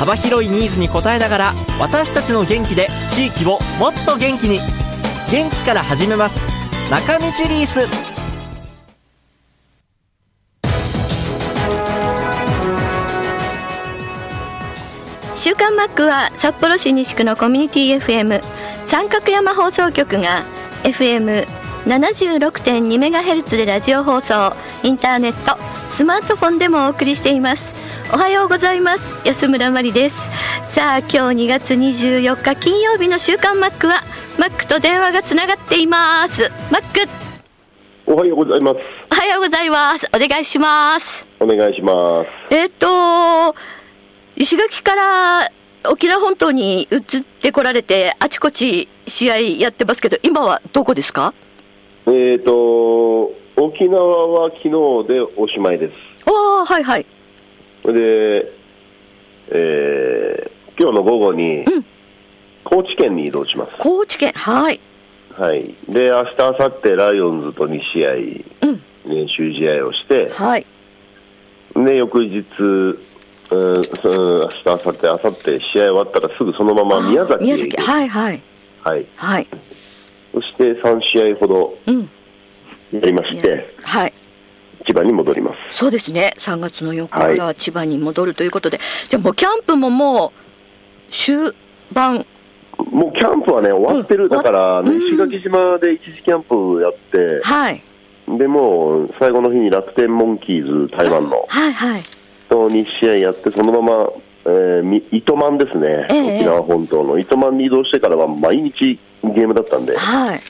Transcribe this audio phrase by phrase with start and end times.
[0.00, 4.58] 幅広いニーズに応えながら私たちの元気で地域をもっと元気に。
[5.30, 6.40] 元気から始めます。
[6.90, 7.86] 中道リース。
[15.34, 18.40] 週刊マックは札幌市西区のコミュニティ FM
[18.86, 20.46] 三角山放送局が
[20.84, 24.54] FM76.2MHz でラジオ放送。
[24.82, 25.58] インターネット
[25.90, 27.89] スマートフォンでもお送りしています。
[28.12, 29.14] おはようございます。
[29.26, 30.28] 安村まりです。
[30.74, 34.00] さあ今日2月24日金曜日の週刊マックは
[34.38, 36.50] マックと電話がつながっています。
[36.72, 37.08] マック。
[38.06, 38.78] おはようございます。
[39.12, 40.08] おはようございます。
[40.14, 41.28] お願いします。
[41.38, 42.54] お願いします。
[42.54, 43.54] えっ、と
[44.36, 45.50] 石垣から
[45.88, 47.00] 沖縄本島に移っ
[47.40, 51.32] てこられてあちこち試合やってますけど今はどこですか？
[52.06, 54.70] えっ、と、沖縄は昨日
[55.08, 55.94] でおしまいです。
[56.26, 57.06] ああはいはい
[57.92, 58.52] で、
[59.50, 61.62] えー今日の午後に、
[62.64, 63.72] 高知県に移動します。
[63.78, 64.32] 高知県。
[64.34, 64.80] はい。
[65.36, 65.60] はい。
[65.90, 68.12] で、明日、明後日、ライオンズと2試合、
[68.66, 68.82] うん。
[69.04, 70.66] 練習試合をして、はい。
[71.76, 72.96] で、翌日、うん、
[73.50, 77.76] 明日、明後日、明後日、試合終わったらすぐそのまま宮崎へ宮崎。
[77.76, 78.42] はいはい。
[78.82, 79.06] はい。
[79.16, 79.46] はい。
[80.32, 82.10] そして3試合ほどうん。
[82.92, 84.12] やりまして、はい
[84.90, 85.78] 千葉に戻ります。
[85.78, 86.34] そうですね。
[86.36, 90.32] 3月の4日から千葉に戻るということで、じゃあもうキャンプもも
[91.08, 91.52] う終
[91.92, 92.26] 盤。
[92.90, 94.30] もうキャンプはね、終わってる、うん。
[94.30, 97.82] だから、石垣島で一時キャンプやって、はい。
[98.26, 102.02] でもう最後の日に楽天モンキーズ、台湾の、はいはい。
[102.48, 104.08] と2試合やって、そのまま、
[104.46, 106.36] えーみ糸満ですね、ええ。
[106.38, 107.18] 沖縄本島の。
[107.18, 110.40] 糸満に移動してからは毎日ゲームだったんで、はい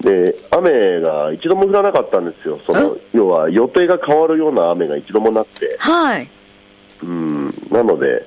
[0.00, 6.28] で雨が一度も降らなかったんですよ、その要は予定が変わるような雨が一度もなくて、はい。
[7.02, 8.26] うん、なので、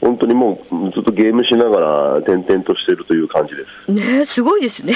[0.00, 3.92] 本当にもうずっとゲームしながら転々としているという感じです。
[3.92, 4.94] ねえすごいですね。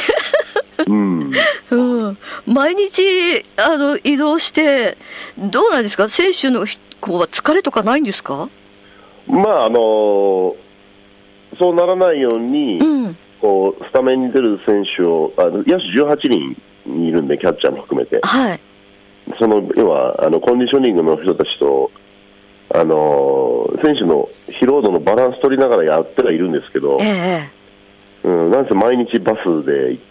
[0.87, 1.33] うん。
[1.71, 1.77] う
[2.11, 4.99] ん、毎日あの移動して、
[5.39, 6.67] どうなんですか、選手の
[7.01, 8.49] こう疲れとかないんですか、
[9.27, 10.57] まああの
[11.59, 16.57] そうならないように、うん、こうスタメンに出る選手をあの野手18人
[16.87, 18.61] いるんで、キャッチャーも含めて、はい、
[19.39, 21.91] その要はあのコンディショニングの人たちと、
[22.75, 27.51] あの選手の疲労度のバランス取りながらやってはいるんですけどえ、
[28.25, 30.11] えうん、なんせ毎日バスで行って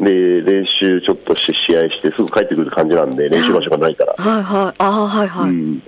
[0.00, 4.14] で、練習ちょっとして試合して、すぐ帰ってくる感じなんで、練習場所がないから。
[4.16, 5.82] はいはい、ああ、はいはい、うん。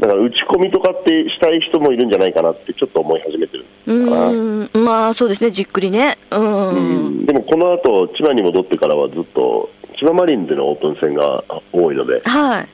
[0.00, 4.30] だから打ち込みとかってしたい人もいるんじゃないかなってちょっと思い始めてるうかな。
[4.30, 7.26] ん、まあそうですね、じっくりね、うん、うん。
[7.26, 12.68] でもこの後千葉に戻ってからはずっと千葉マリンでのオープン戦が多いので、はい、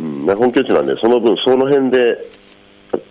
[0.00, 2.18] うん、で本拠地なんでその分その辺で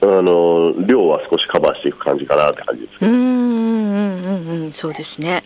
[0.02, 5.44] あの量は少しカバーしていく感じかなって感じですうん、うん、うん、うん、そうですね。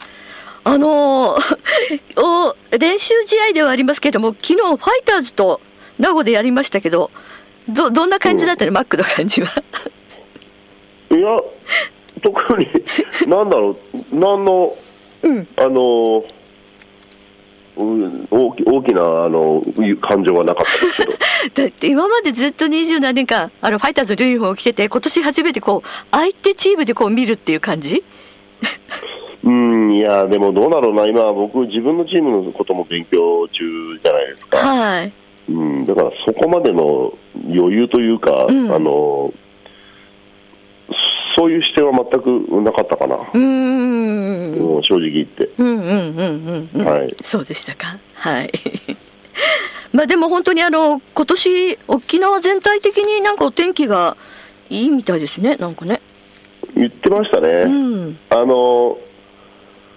[0.65, 1.73] あのー
[2.15, 5.61] お練習試合ではありますけれども、昨日ファイターズと
[5.99, 7.11] 名護でやりましたけど、
[7.67, 8.09] どどん。
[8.09, 9.49] な感じだったの、マックの感じは。
[11.17, 11.39] いや
[12.21, 12.67] 特に
[13.27, 13.75] なんだろう
[14.11, 14.73] 何の、
[15.23, 15.47] うん。
[15.57, 16.23] あの
[17.75, 19.63] うん大き大きなあの
[20.01, 21.17] 感情はなかったですけど。
[21.63, 28.03] だって今までずっと二十何年間あのファイターズのユニフォームを着てて今年初めてこう相手チームでこう見るっていう感じ？
[29.43, 31.07] うんいやでもどうだろうな。
[31.07, 35.11] 今僕自分のチームのことも勉強中じゃないですか、はい。
[35.49, 37.13] うん、だからそこまでの
[37.49, 38.71] 余裕というか、うん。
[38.71, 39.33] あの
[41.43, 42.25] そういう視点は全く
[42.63, 44.57] なかったかな、うーん。
[44.61, 47.13] もう正直言って、うんうんうんうんうん、はい。
[47.21, 47.97] そうでしたか？
[48.15, 48.51] はい。
[49.91, 54.15] まあでも本当にあの今年沖縄全体的になんかお天気が
[54.69, 55.99] いいみたいですねなんかね。
[56.77, 58.17] 言ってましたね、うん。
[58.29, 58.97] あの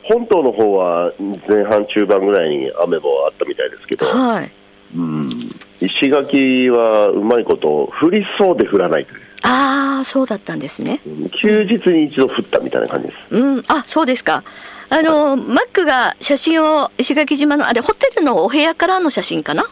[0.02, 1.12] 本島の方は
[1.48, 4.50] 前半、中盤ぐらいに雨もあったみたいですけど、はい。
[4.96, 5.28] うん、
[5.80, 13.18] 石垣はうまいこと、降りそうで降らないという、ああそうだったんですねうん休日に一度降ったみたいな感じです。
[13.30, 14.42] うんあそうですか
[14.88, 19.64] あのマックが写真を石垣島のあれホテルのお部屋からの写真かな？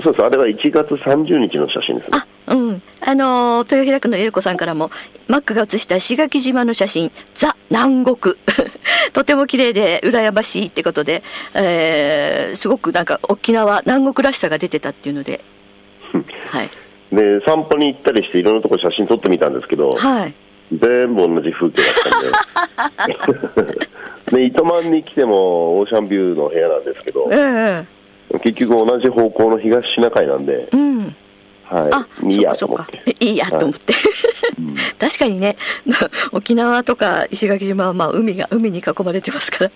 [0.00, 2.18] そうです、あれは1月30日の写真ですね。
[2.46, 2.82] あうん。
[3.00, 4.90] あのー、豊平区の優子さんからも、
[5.26, 8.36] マックが写した石垣島の写真、ザ・南国。
[9.12, 11.22] とても綺麗で羨ましいってことで、
[11.54, 15.40] えー、すごくなんか沖縄、南国らしさが出てたっていうので、
[16.46, 16.70] はい。
[17.12, 20.34] で、散歩に行ったりして、いろんなとこ写真撮ってみたんですけど、はい。
[20.70, 21.88] 全部同じ風景だ
[23.06, 23.16] っ
[23.46, 23.78] たんで。
[24.36, 27.84] で、糸満に来てもオーシャンビューの部屋なんですけどえ、
[28.34, 31.16] え結局同じ方向の東シナ海なんで、うん。
[31.64, 33.16] はい、いいやと思って。。
[33.20, 33.94] いいやと思って。
[34.98, 35.56] 確かにね、
[36.32, 39.70] 沖縄とか石垣島はまあ海が、海に囲まれてますから。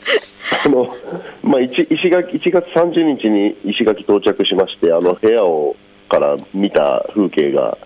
[0.64, 0.94] あの、
[1.42, 5.76] まあ、一石垣1月30日に石垣到着しまして、あの部屋を
[6.12, 7.78] から見た風景が、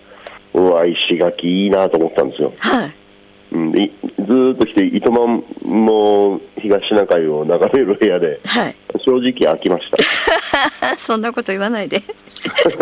[0.53, 2.53] うわ、石垣いいなと思ったんですよ。
[2.59, 2.95] はい。
[3.53, 8.75] うん、ずーっと来て、糸満の東シナ海を眺める部屋で、はい。
[9.05, 10.97] 正直飽きました。
[10.99, 12.03] そんなこと言わないで。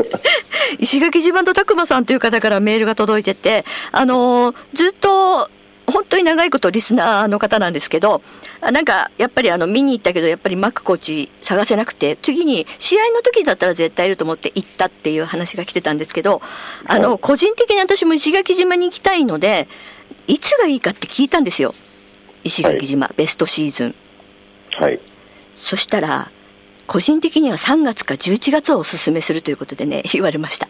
[0.79, 5.49] 石垣島と拓磨さんという方からメールが届いてて、あのーずっと、
[5.87, 8.21] 本当に長いことリスナーの方なんですけど、
[8.61, 16.41] あなんか、やっぱりあの、見に行ったけど、やっぱりマックコーチ探せなくて、次に、試合の時だったら絶対いると思って行ったっていう話が来てたんですけど、
[16.85, 19.67] あの、はい個人的に私も石垣島に行きたいので、
[20.27, 21.73] いつがいいかって聞いたんですよ。
[22.43, 23.95] 石垣島、ベストシーズン。
[24.71, 24.99] はい。
[25.55, 26.29] そしたら、
[26.87, 30.67] 個人的には3月か11月をおすすめするということでね、言われました。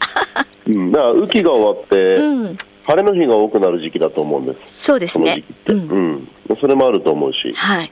[0.68, 2.58] うん、だから雨季が終わって、うん。
[2.86, 4.84] 晴れの日が多くなる時期だと思うんです。
[4.84, 5.56] そうですねこの時期っ。
[5.56, 5.74] て。
[5.74, 5.76] う。
[5.76, 6.28] うんん。
[6.62, 7.92] それもあると思うし、はい。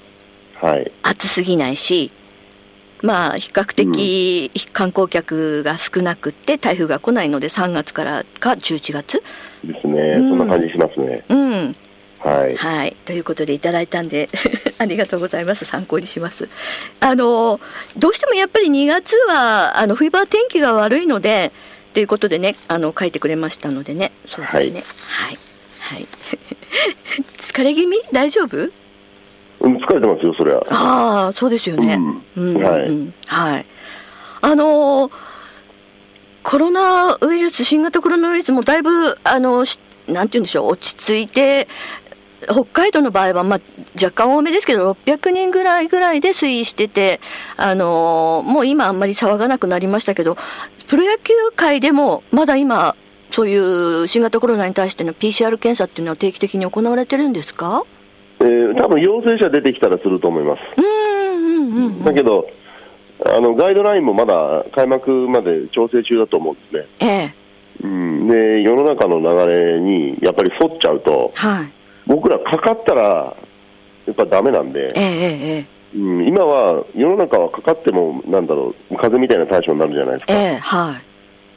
[0.55, 0.91] はい。
[1.01, 2.11] 暑すぎないし、
[3.01, 9.23] まあ、比較的観光客が少なくって、台風が来ないので3月からか11月？
[9.63, 9.99] ですね。
[10.15, 11.25] うんそんな感じしますね。
[11.27, 11.75] うん。
[12.19, 12.55] はい。
[12.55, 12.95] はい。
[13.03, 14.29] ということでいただいたんで、
[14.79, 15.65] ありがとうございます。
[15.65, 16.47] 参考にします。
[17.01, 17.59] あの、
[17.97, 21.51] どうしてもやっぱり2月は、あの、冬場は天気が悪いので、
[21.93, 24.11] ということでね、あの、書いてくれましたのでね。
[24.27, 24.83] そうですね。
[25.07, 25.37] はい。
[25.81, 26.07] はい。
[27.37, 27.97] 疲れ気味？
[28.11, 28.71] 大丈夫？
[29.59, 30.63] うん、疲れてますよ、それは。
[30.69, 31.99] ああ、そうですよね。
[32.35, 32.57] ううんん。
[32.57, 33.65] うんはいうんはい。
[34.41, 35.11] あのー
[36.45, 39.79] コロナウイルス、新型コロナウイルスもだいぶ、あの、し
[40.09, 41.69] なんて言うんでしょう、落ち着いて、
[42.49, 43.59] 北海道の場合は、まあ、
[43.95, 47.19] 若干多めですけど、600人ぐらいぐらいで推移してて、
[47.57, 50.37] あのーもう今あんまり騒がなくなりましたけど、
[50.87, 52.95] プロ野球界でも、まだ今、
[53.31, 53.57] そうい
[54.03, 57.83] う新型コロナに対しての PCR 検査っていうのは定期的に行われてるんですか？
[58.39, 60.59] えー、多分陽性者出てきたらすると思います。
[60.77, 61.49] うんう
[61.81, 62.03] んうん。
[62.03, 62.47] だけど、
[63.25, 67.07] あのガイドラインもまだ開幕まで調整中だと思うんですね。
[67.07, 67.33] ええ。
[67.83, 71.71] うん、で世の中の流れにやっぱり沿っちゃうと、はい。
[72.05, 73.35] 僕らかかったら
[74.05, 75.07] やっぱダメなんでえ、ええ
[75.55, 80.33] ええうん、今は世の中はかかっても、なんだろう、風邪みたいな対象になるじゃないですか。
[80.33, 81.01] ええは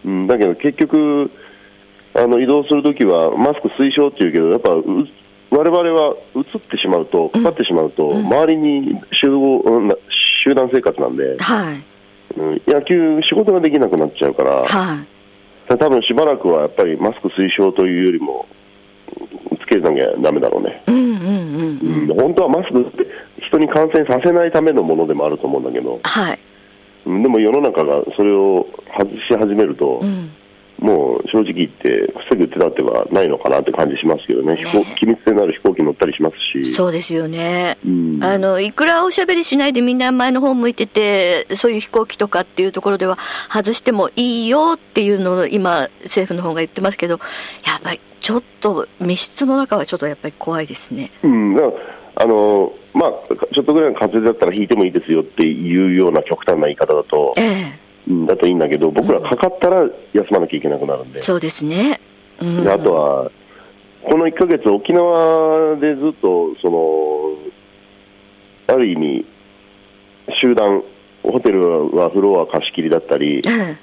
[0.05, 1.31] うん、だけど結局、
[2.15, 4.83] あの移動するときはマスク推奨っていうけど、やっぱう
[5.51, 9.97] 我々は移ってしまうと、かかってしまうと、周りに集合、うんな
[10.45, 11.83] 集団生活なんでい。、はい。
[12.37, 15.77] うん、野球、仕事ができなくなっちゃうから、はい。
[15.79, 18.47] 多分しばらくはやっぱりマスク推奨というよりも、
[19.67, 22.11] つけなきゃだめだろうね、うんうんうん。
[22.11, 23.07] うん、本当はマスクって
[23.43, 26.39] 人に感染させないためのものでもあると思うんだけど、はい。
[27.07, 28.67] うんでも世の中がそれを
[28.99, 30.31] 外し始めると、うん。
[30.79, 37.79] もう正直言って、防ぐ手立てはないのかなって感じしますけどね、飛行機密性のある飛行機乗ったりしますし、そうですよね。
[37.85, 38.19] うん。
[38.23, 43.19] あの、いくらおしゃべりしないでみんな前の方向いてて、そういう飛行機とかっていうところでは
[43.51, 47.15] 外してもいいよっていうのを今、政府の方が言ってますけど、
[47.65, 51.11] やっぱりちょっと密室の中はちょっとやっぱり怖いですね。
[51.23, 51.57] うん、
[52.17, 53.11] あのまあ、
[53.55, 57.45] ちょっとぐらいの風邪だったら引いてもいいですよっていうような極端な言い方だと、ええ。
[57.45, 57.73] うん、
[58.09, 62.01] だといいんだけど、僕らかかったら休まなきゃいけなくなるんで、そうですね。
[62.41, 62.65] うん。
[62.65, 63.31] であとは、
[64.05, 67.33] この1ヶ月、沖縄でずっとその、
[68.69, 69.25] ある意味、
[70.41, 70.83] 集団、
[71.23, 73.77] ホテルはフロア貸し切りだったりえ、え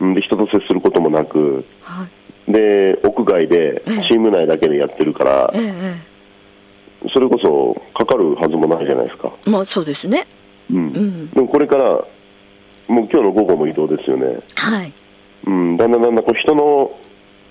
[0.00, 2.06] うんで人と接することもなく、は
[2.48, 2.52] い。
[2.52, 5.62] で屋外でチーム内だけでやってるからえ、え
[6.06, 6.10] え
[7.14, 9.32] それこそかかるはずもないじゃないですか。
[9.46, 10.26] えまあそうですね。
[10.70, 11.30] うんうん。
[11.30, 12.04] でもこれから、
[12.90, 14.92] もう今日の午後も移動ですよね、はい。
[15.46, 16.62] うん、だんだんだんだんこう人の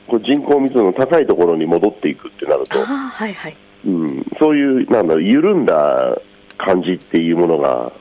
[0.08, 3.56] こう人口密度の高いところに戻っていくってなるとああ、、はいはい。
[3.86, 6.18] うん、そういうなんだろう緩んだ
[6.58, 7.92] 感じっていうものが、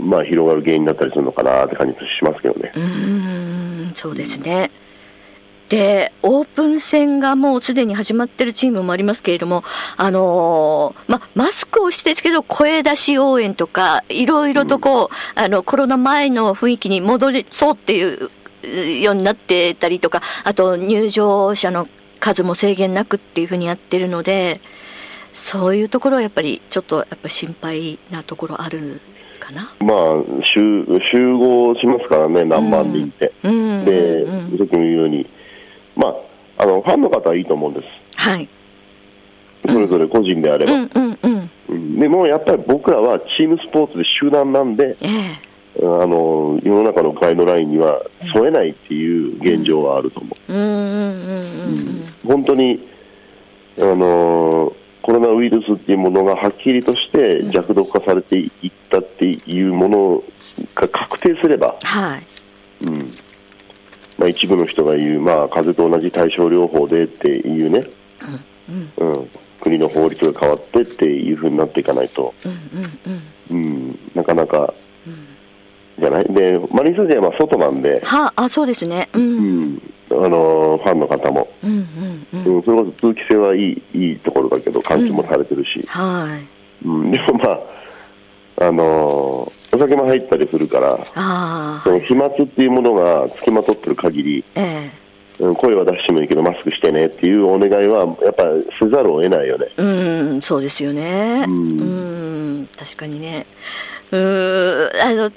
[0.00, 2.72] まあ、広がる原因だったりするのかなって感じしますけどね。
[2.74, 4.70] うーん、そうですね。
[5.68, 9.64] で、オープン戦がもうすでに始まってるチームもありますけれども、
[9.96, 18.30] あのーま、マスクをしてですけど、声出し応援とか、いろいろとこう、あの、コロナ前の雰囲気に戻りそうっていう
[19.02, 21.86] ようになってたりとか、あと入場者の
[22.18, 24.60] 数も制限なくっていうふうにやってるので、
[25.32, 29.00] そういうところはやっぱりちょっとやっぱ心配なところある
[29.38, 29.74] かな。
[29.80, 29.98] まあ
[30.54, 33.32] 集集合しますからね、何万人って。
[33.44, 33.84] うん。
[33.84, 34.24] で、
[34.70, 35.26] 言うように、
[35.98, 36.14] ま
[36.56, 37.86] あ、あのファンの方はいいと思うんです、
[38.16, 38.48] はい。
[39.66, 40.72] それぞれ個人であれば。
[40.72, 41.50] うんうんうん。
[41.68, 45.48] うんでもやっぱり僕らはチームスポーツで集団なんで、ええ。
[45.80, 48.00] あの世の中のガイドラインには
[48.32, 50.52] 添えないっていう現状はあると思う。
[50.52, 51.44] うんうんうんう
[51.94, 52.86] ん本当に、
[53.78, 60.22] あのコロナウイルスっていうものがはっきりとして弱毒化されていったっていうもの
[60.74, 62.86] が確定すれば、はい。
[62.86, 63.10] うん
[64.18, 67.86] まあ、一部の人が言う、まあ、風邪と同じ対症療法でっていうね、
[68.98, 69.28] うん
[69.60, 72.52] 国の法律が変わってっていうふうになっていかないと、うん
[73.56, 73.66] うんうん。
[73.66, 74.72] うん、なかなか、
[75.98, 76.24] じゃない？
[76.32, 79.08] でマリンスタジアムは外なんで、はあ、あ、そうですね。
[79.14, 79.18] う。
[79.18, 82.56] うんんあのファンの方も、うんうんうん。
[82.56, 85.82] うん、それこそ通気性はいいいいところだけど、換気もされてるし。
[85.88, 86.38] は
[86.84, 86.86] い。
[86.86, 90.98] うん、でもまあ、あのーお酒も入ったりするから、
[91.82, 94.90] その飛沫っていうものがつきまとってる限り、え
[95.40, 99.66] うん、声は出してもいいけど、マスクしてねっていうお願いは、やっぱりせざるを得ないよね。
[99.76, 99.82] え。
[99.82, 101.44] うん、そうですよね。
[101.46, 103.46] ううんん、確かにね。
[104.10, 105.30] うあの、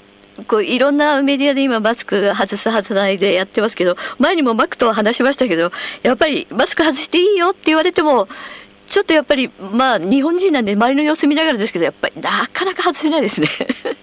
[0.48, 5.72] こういろんなメディアで今マスク外す外さないでやってますけど前にもマックとは話しましたけど
[6.04, 8.28] やっぱりマスク外していいよって言われても
[8.92, 13.48] ちょっとやっぱりまあ日本人なんで周りの様子見ながらですけどやっぱりなかなか外せないですね。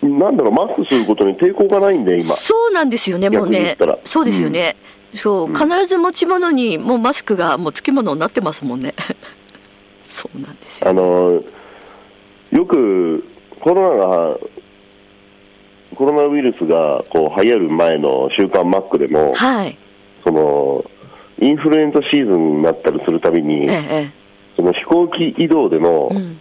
[0.01, 2.35] なんだろう、マスクすることに抵抗がないんで、今。
[2.35, 3.77] そうなんですよねもうね。
[4.05, 4.77] そうですよね、
[5.13, 8.95] そう必ず持ち物にもうマスクがもうつきものになってますもんね。
[10.09, 10.89] そうなんですよ。
[10.89, 11.45] あのー
[12.51, 13.25] よく
[13.61, 14.39] コロナが、
[15.97, 19.77] コロナウイルスがこう流行る前の週刊マックでも、はい。
[20.25, 20.83] その
[21.41, 24.19] インフルエンザシーズンになったりするたびに、ええ
[25.07, 26.41] その飛行機移動でも、ええうん。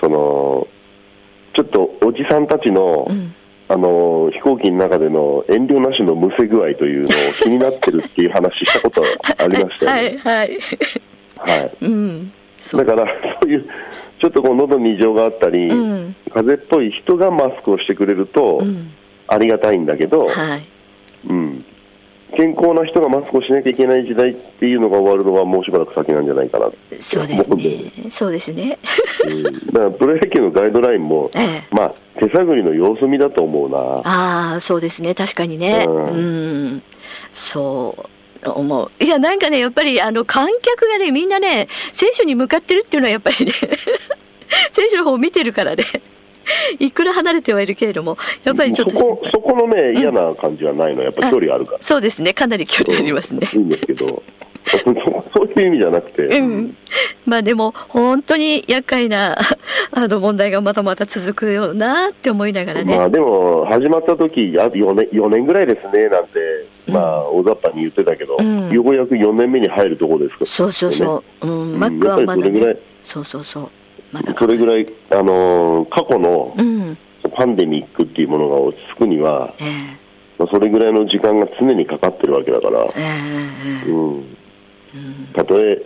[0.00, 0.68] その
[1.54, 3.34] ちょっとおじさんたちの、うん。
[3.70, 9.02] あの飛行機の中での遠慮なしのむせ具合というのを気になってるっていう話したこと
[9.36, 10.18] ありましたよね。
[10.24, 10.58] はいはい。
[11.36, 11.72] はい。
[11.82, 12.32] うん。
[12.72, 13.04] だから、
[13.42, 13.68] そういう
[14.18, 16.16] ちょっとこう喉に異常があったり、うん。
[16.32, 18.90] 風邪っぽい人がマスクをしてくれるとうん。
[19.28, 20.66] ありがたいんだけど、はい。
[21.28, 21.64] うん、
[22.36, 26.70] 健康な人がマスクをしなきゃいけない時代っていうのが終わるのはもうしばらく先なんじゃないかな、
[27.00, 27.92] そうですね。
[28.10, 28.78] そうですね。
[29.26, 31.62] うん、だからプロ野球のガイドラインも、 ええ。
[31.70, 33.78] まあ、手探りの様子見だと思うな。
[34.04, 35.14] ああそうですね。
[35.14, 35.84] 確かにね。
[35.86, 36.82] ううんん。
[37.32, 37.96] そ
[38.44, 39.04] う思う。
[39.04, 43.52] いやなんかねやっぱりあの観客がねみんなね選手に向かってるっていうのはやっぱりね
[44.72, 45.84] 選手の方を見てるからね
[46.78, 51.78] いくら離れてはいるけれどもやっぱりちょっとそこそこのね、嫌な感じはないの、やっぱ距離あるから。
[51.80, 52.32] そうですね。
[52.32, 53.48] かなり距離ありますね。
[53.52, 54.22] いいんですけど、
[54.68, 54.78] そ
[55.34, 56.76] そういう意味じゃなくて、うん、
[57.26, 59.36] まあでも本当に厄介な
[59.92, 66.38] あの問題がまだまだ続くよなって思いながらね、まあでも、始まった時あと4年 ,4 年ぐらいですねなんて、
[66.90, 68.70] まあ、大雑把に言ってたけど、うん。
[68.70, 72.76] ようやく4年目に入るところですから、そうそうそう、うん、んマックはまだね。
[73.02, 73.70] そうそうそう
[74.12, 76.98] まだそれぐらい、あのー過去のうん。
[77.36, 79.68] パンデミックっていうものが落ち着くには、ええ。
[80.38, 83.90] まあ、それぐらいの時間が常にかかってるわけだから、ええええ。
[83.92, 84.24] うん、
[85.34, 85.82] たとえ、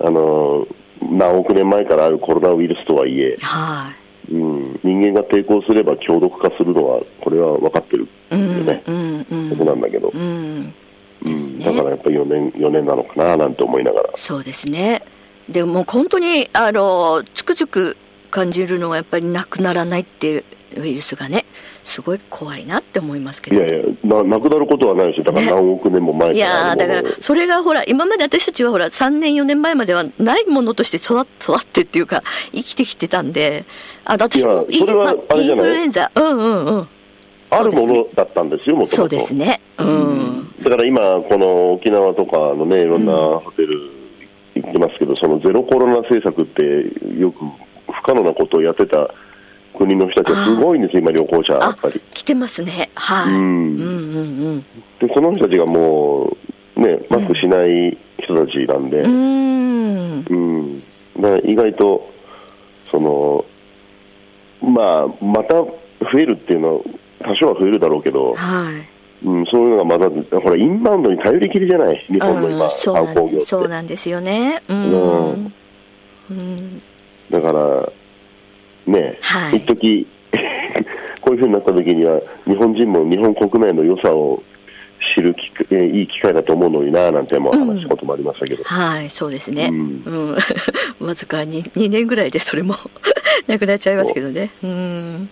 [0.00, 0.74] あのー
[1.10, 3.92] 何億年前からあるコロナウイルスとはいえ、は
[4.30, 10.74] うん、人間が抵抗すれば強毒化するのは、これは分かってるんよね、うんうんことなんだけど、うん。
[11.24, 14.10] うん、だからやっぱり4年 ,4 年なのかななんて思いながら。
[14.16, 15.02] そうですね
[15.48, 17.96] でも本当にあのつくづく
[18.30, 20.44] 感じるのはやっぱりなくならないっていう
[20.76, 21.46] ウイルスがね
[21.82, 23.56] すごい怖いなって思いますけど。
[23.56, 26.64] いやいやな、なくなることはないし、だからね何億年も前いから。
[26.64, 33.64] あやーだからそれがほら今まで私たちはほら3年4年前まではないものとして育っ育ってっていうか生きてきてたんで。
[34.04, 36.10] あ私もインフルエンザ。
[36.14, 36.88] うんうんうん。
[37.50, 38.96] あるものだったんですよ、もともと。
[38.96, 39.60] そうですね。
[39.78, 40.52] うん。
[40.62, 43.97] だから今、この沖縄とかのね、いろんなホテル行っ
[44.62, 46.62] てますけど、そのゼロコロナ政策って、
[47.18, 47.44] よく
[47.92, 49.10] 不可能なことをやってた
[49.76, 52.00] 国の人たちはすごいんですよ、今、旅行者、やあっぱり。
[52.12, 52.90] 来てますね。
[52.94, 53.38] はい、うん。
[53.38, 54.64] うんうんうん
[55.00, 56.36] で、その人たちがも
[56.76, 60.24] う、ね、マスクしない人たちなんで、うーん。
[60.28, 60.82] うん、
[61.20, 62.10] だから意外と、
[62.90, 63.44] その、
[64.62, 65.72] まあ、また増
[66.18, 66.80] えるっていうのは、
[67.20, 70.08] 多少は増えるだろうけど、はいうん、そういうのがまだ、
[70.40, 73.46] ほら、インバウンドに頼りきりじゃない、日本の今、うんそうなんで観光業って。
[73.46, 75.52] そうなんですよねうん、うん
[76.30, 76.82] うん
[77.30, 77.92] だから、
[78.86, 80.06] ね、はい一時
[81.20, 84.42] こういうふうになった時には、日本人も日本国内の良さを
[85.14, 89.68] 知るき、えーいい機会だと思うのにななんても話したこともありましたけど、はい、そうですね。
[89.70, 90.36] ううんん。
[91.00, 92.74] わずかに2年ぐらいでそれも
[93.46, 94.50] なくなっちゃいますけどね。
[94.62, 95.30] うん。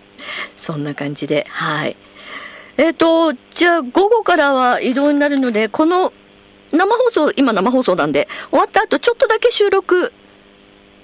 [0.57, 1.97] そんな感じで、はい。
[2.79, 6.13] えっ、と、じゃあ午後からは移動になるので、この
[6.73, 10.13] 生放送、今生放送なんで、終わった後ちょっとだけ収録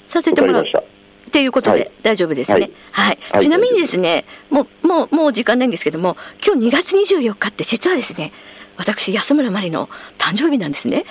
[0.06, 0.64] させてもらう。
[0.64, 2.70] っていうことではい大丈夫ですね。
[2.90, 3.18] はい。
[3.30, 8.32] はいちなみにですね、もう、もう、もう時間ないんですけども、今日2月24日って実はですね、
[8.76, 9.88] 私、安村麻里の
[10.18, 11.04] 誕生日なんですね。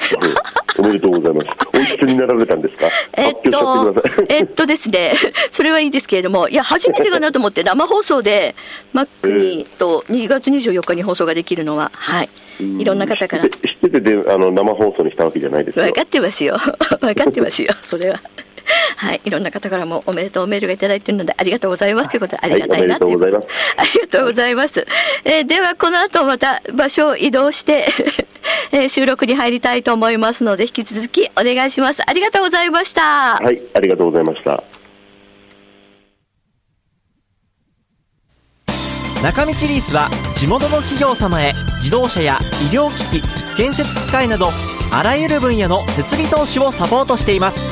[0.77, 1.47] おめでとうございます。
[1.73, 2.87] おいくつになられたんですか？
[3.13, 3.95] えっと
[4.29, 5.13] えっとですね、
[5.51, 8.55] それはいいですけれども、いや、 初めてかなと思って、生放送で、
[8.93, 12.29] マックに、と、2月24日に放送ができるのは、はい。
[12.79, 13.49] いろんな方から知っ。
[13.49, 16.57] てててであの生放送にしたわけじゃないですよ分かってますよ。
[16.99, 18.19] 分かってますよ、それは。
[18.97, 23.47] はい、いろんな方からもおめでとうメールがいただいているので、ありがとうございますということで、ありがたいなということで、はい
[23.77, 24.85] ありがとうございます。
[25.25, 27.85] えーでは、この後また場所を移動して、
[28.71, 32.01] えー収録に入りたいと思いますので、引き続きお願いします。
[32.05, 33.35] ありがとうございました。
[33.41, 34.63] はい、ありがとうございました。
[39.21, 42.39] 中道リースは地元の企業様へ自動車や
[42.71, 44.49] 医療機器建設機械など
[44.91, 47.70] あらゆる分野の設備投資をサポートしています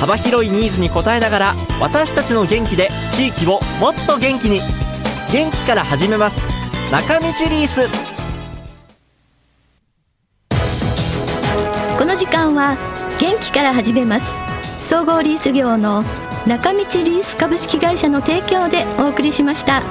[0.00, 4.60] 幅広いニーズに応えながら私たちの元気で地域をもっと元気に。
[5.30, 6.40] 元気から始めます。
[6.90, 7.86] 中道リース。
[11.98, 12.78] この時間は
[13.20, 14.38] 元気から始めます。
[14.80, 16.02] 総合リース業の
[16.46, 19.82] 中道リース株式会社の提供でお送りしました。